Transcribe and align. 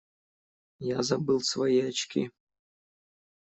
Я 0.97 1.03
забыл 1.11 1.39
свои 1.51 1.79
очки. 1.89 2.27